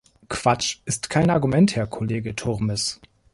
Quatsch, 0.29 0.79
ist 0.85 1.11
kein 1.11 1.29
Argument, 1.29 1.75
Herr 1.75 1.85
Kollege 1.85 2.35
Turmes. 2.35 2.99